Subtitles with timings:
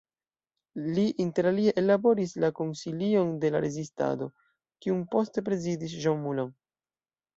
[0.93, 4.29] Li interalie ellaboris la "Konsilion de la Rezistado"
[4.87, 6.51] kiun poste prezidis Jean Moulin.